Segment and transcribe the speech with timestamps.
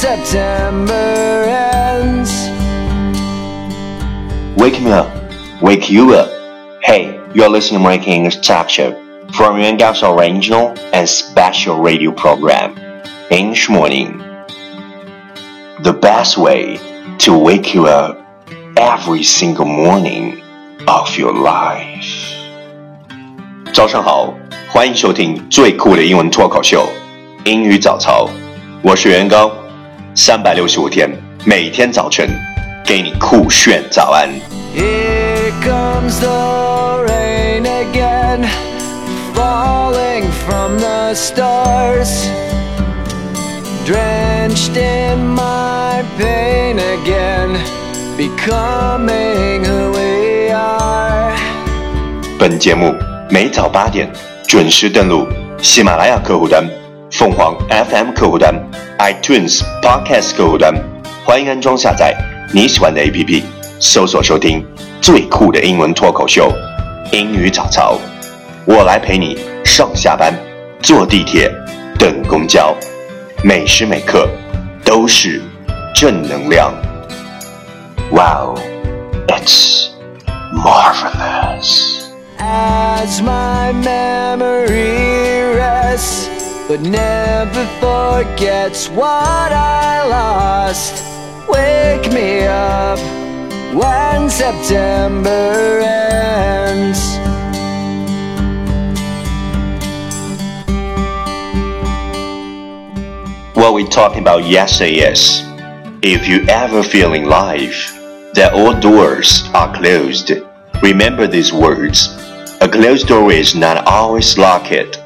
[0.00, 2.48] September ends.
[4.56, 5.08] Wake me up,
[5.60, 6.28] wake you up.
[6.82, 8.94] Hey, you're listening to Breaking English Talk Show
[9.32, 12.74] from Yuan Gao's original and special radio program,
[13.30, 14.18] English Morning.
[15.82, 16.78] The best way
[17.18, 18.18] to wake you up
[18.76, 20.42] every single morning
[20.86, 22.34] of your life.
[23.72, 24.32] 早上好，
[24.68, 26.88] 欢迎收听最酷的英文脱口秀——
[27.44, 28.28] 英语早操。
[28.82, 29.50] 我是袁高，
[30.13, 31.09] 三百六十五天，
[31.45, 32.29] 每天早晨
[32.85, 34.29] 给你酷炫早安。
[34.75, 38.45] Here comes the rain again,
[39.33, 42.27] falling from the stars.
[43.85, 47.57] Drenched in my pain again,
[48.17, 51.33] becoming who we are.
[52.37, 52.93] 本节目
[53.29, 54.11] 每早八点
[54.45, 55.25] 准时登录
[55.61, 56.69] 喜马拉雅客户端、
[57.11, 58.55] 凤凰 FM 客户端、
[58.97, 60.73] iTunes Podcast 客户端，
[61.25, 62.15] 欢迎安装下载
[62.53, 63.43] 你喜欢的 APP，
[63.81, 64.65] 搜索收听
[65.01, 66.49] 最酷的英文脱口秀
[67.15, 67.95] 《英语早操》，
[68.65, 70.33] 我来陪你上下班、
[70.81, 71.51] 坐地铁、
[71.99, 72.73] 等公交，
[73.43, 74.29] 每时每刻
[74.85, 75.41] 都是
[75.93, 76.73] 正能量。
[78.09, 78.57] Wow,
[79.27, 79.89] it's
[80.53, 81.99] marvelous.
[82.39, 86.30] As my memory rests,
[86.71, 91.03] but never forgets what I lost.
[91.49, 92.97] Wake me up
[93.75, 97.17] when September ends.
[103.53, 105.41] What we talking about yes yesterday is,
[106.01, 107.91] if you ever feel in life
[108.33, 110.31] that all doors are closed,
[110.81, 112.15] remember these words.
[112.61, 115.00] A closed door is not always locked,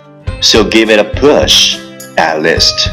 [0.44, 1.76] so give it a push
[2.16, 2.90] at least.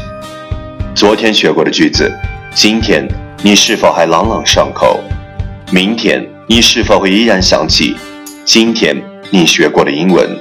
[0.94, 2.12] 昨天学过的句子，
[2.54, 3.08] 今天
[3.42, 5.00] 你是否还朗朗上口？
[5.70, 7.96] 明天你是否会依然想起
[8.44, 8.96] 今天
[9.30, 10.38] 你学过的英文？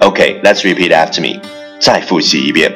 [0.00, 1.40] Okay, let's repeat after me.
[1.78, 2.72] 再复习一遍。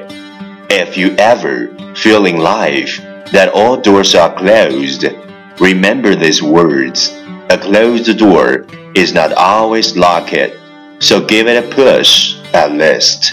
[0.68, 3.00] If you ever feel in life
[3.32, 5.10] that all doors are closed,
[5.58, 7.10] remember these words.
[7.48, 8.64] A closed door
[8.94, 10.50] is not always locked,
[10.98, 13.32] so give it a push at least.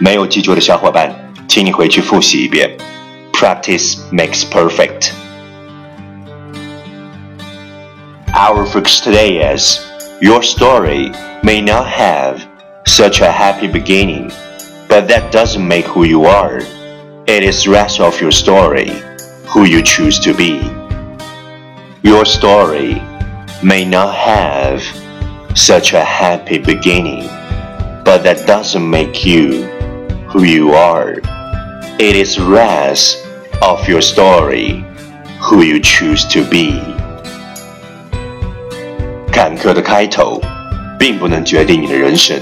[0.00, 1.14] 没有记住的小伙伴，
[1.48, 2.70] 请你回去复习一遍。
[3.32, 5.10] Practice makes perfect.
[8.32, 9.78] Our focus today is
[10.20, 12.40] your story may not have
[12.84, 14.30] such a happy beginning,
[14.88, 16.62] but that doesn't make who you are.
[17.26, 18.90] It is the rest of your story,
[19.46, 20.60] who you choose to be.
[22.02, 23.00] Your story
[23.62, 24.82] may not have
[25.54, 27.28] such a happy beginning,
[28.04, 29.70] but that doesn't make you
[30.28, 31.20] who you are.
[31.98, 33.18] It is the rest
[33.60, 34.84] of your story,
[35.40, 36.80] who you choose to be.
[39.30, 40.40] 坎坷的开头，
[40.98, 42.38] 并不能决定你的人生，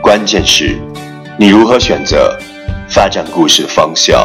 [0.00, 0.76] 关键是
[1.36, 2.38] 你如何选择
[2.88, 4.16] 发展故事的方向。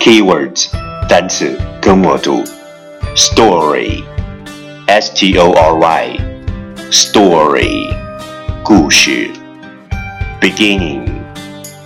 [0.00, 0.68] Keywords
[1.08, 2.44] 单词跟我读，
[3.16, 5.72] story，s t o r
[6.90, 7.88] y，story，
[8.62, 9.30] 故事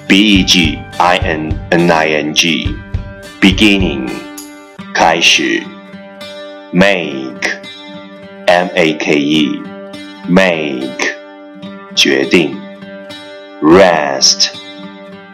[0.09, 4.09] ，beginning，b e g i n n i n g，beginning，
[4.95, 5.63] 开始，
[6.73, 9.63] make。M A K E
[10.29, 11.15] make
[11.95, 12.57] 决定
[13.63, 14.49] rest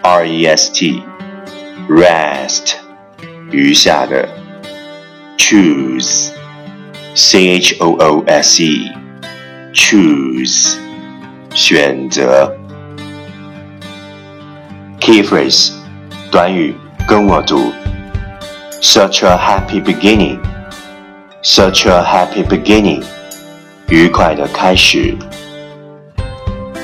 [0.02, 1.02] R E S T
[1.88, 2.74] rest
[3.50, 4.28] 余下的
[5.38, 6.30] choose
[7.14, 8.90] C H O O S E
[9.72, 10.76] choose
[11.54, 12.54] 选择
[15.00, 15.72] key phrase
[16.30, 16.74] 短语
[17.06, 17.72] 跟我读
[18.82, 20.38] such a happy beginning
[21.42, 23.02] such a happy beginning，
[23.88, 25.14] 愉快的开始。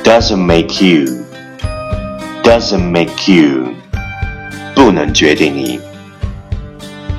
[0.04, 1.04] Doesn't make you,
[2.44, 3.74] doesn't make you，
[4.74, 5.80] 不能决定你。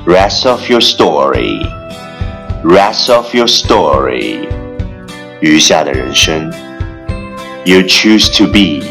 [0.06, 1.66] Rest of your story,
[2.62, 4.48] rest of your story，
[5.40, 6.50] 余下的人生。
[7.64, 8.82] You choose to be,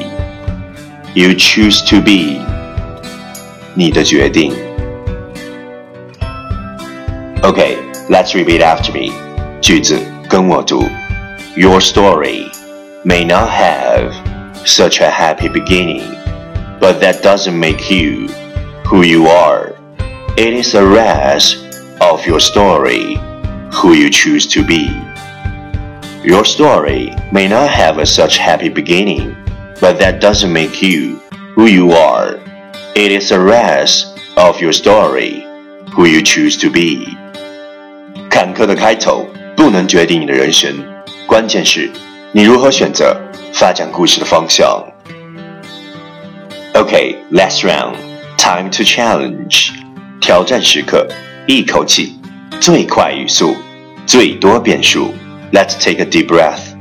[1.18, 2.42] you choose to be，
[3.76, 4.54] 你的决定。
[7.42, 7.78] Okay,
[8.10, 9.12] let's repeat after me.
[9.62, 10.00] 句子
[10.30, 10.90] 跟我读。
[11.56, 12.50] Your story
[13.04, 14.12] may not have
[14.66, 16.04] such a happy beginning,
[16.80, 18.30] but that doesn't make you
[18.86, 19.76] who you are.
[20.36, 21.58] It is the rest
[22.00, 23.20] of your story
[23.72, 24.90] who you choose to be.
[26.24, 29.36] Your story may not have a such happy beginning,
[29.80, 31.20] but that doesn't make you
[31.56, 32.40] who you are.
[32.96, 35.46] It is the rest of your story
[35.92, 37.18] who you choose to be.
[38.30, 40.74] 坎坷的开头不能决定你的人生，
[41.28, 41.90] 关键是
[42.32, 43.16] 你如何选择
[43.54, 44.84] 发展故事的方向。
[46.74, 47.96] Okay, last round.
[48.38, 49.70] Time to challenge.
[50.20, 51.08] 挑战时刻，
[51.48, 52.20] 一口气，
[52.60, 53.56] 最快语速，
[54.06, 55.14] 最多变数。
[55.52, 56.74] Let's take a deep breath.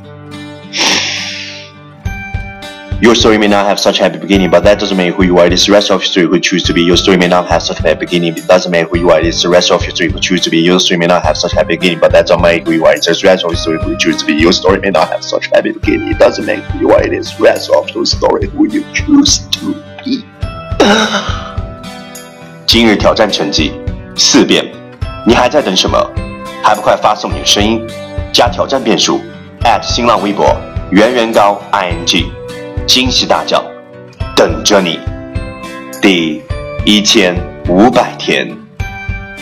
[3.00, 5.36] Your story may not have such a happy beginning, but that doesn't mean who you
[5.38, 5.46] are.
[5.46, 6.82] It is the rest of your story who choose to be.
[6.82, 9.10] Your story may not have such a happy beginning, but it doesn't mean who you
[9.10, 9.18] are.
[9.18, 10.58] It is the rest of your story who choose to be.
[10.58, 12.86] Your story may not have such a happy beginning, but that doesn't mean who you
[12.86, 12.94] are.
[12.94, 14.34] It is the rest of your story who choose to be.
[14.34, 16.12] Your story may not have such a happy beginning.
[16.12, 17.02] It doesn't mean who you are.
[17.02, 19.74] It is the rest of your story who you choose to
[20.04, 20.24] be.
[22.66, 23.72] 今日挑战成绩
[24.16, 24.64] 四遍，
[25.26, 25.98] 你还在等什么？
[26.62, 27.84] 还不快发送你的声音
[28.32, 29.20] 加挑战变数
[29.82, 30.56] 新浪微博
[30.92, 32.30] 圆圆高 ing，
[32.87, 33.61] 惊喜大奖
[34.33, 34.97] 等着你。
[36.01, 36.41] 第
[36.85, 37.35] 一千
[37.67, 38.47] 五百天，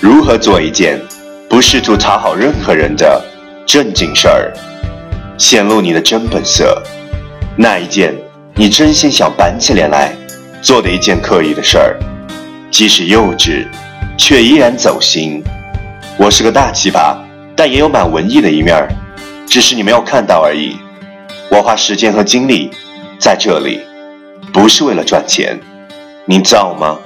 [0.02, 1.00] 如何做一件
[1.48, 3.24] 不试图讨好任何人的
[3.64, 4.52] 正经事儿，
[5.38, 6.82] 显露你的真本色？
[7.56, 8.16] 那一件
[8.56, 10.12] 你真心想板起脸来
[10.60, 11.96] 做的一件刻意的事儿，
[12.72, 13.68] 即使幼稚，
[14.18, 15.44] 却依然走心。
[16.18, 17.16] 我是个大奇葩，
[17.56, 18.90] 但也有蛮文艺的一面儿，
[19.46, 20.76] 只是你没有看到而已。
[21.52, 22.72] 我花时间和精力
[23.26, 23.82] 在这里，
[24.54, 25.60] 不是为了赚钱，
[26.26, 27.00] 你造吗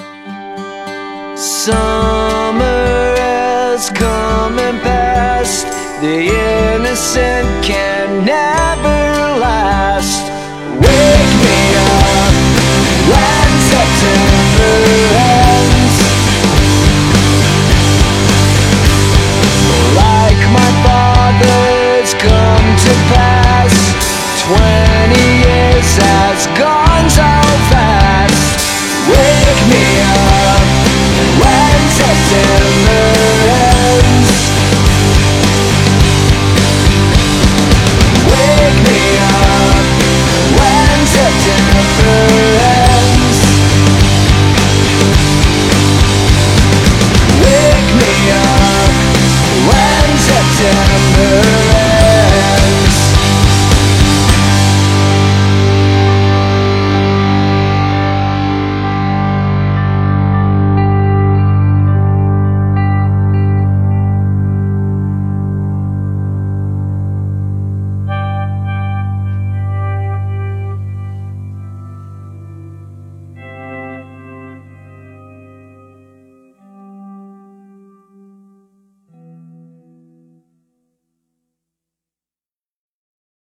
[1.37, 5.67] ？Summer has come and passed.
[6.01, 8.68] The innocent can now.